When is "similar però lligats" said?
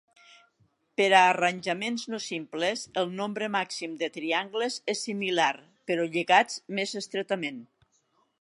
5.09-6.61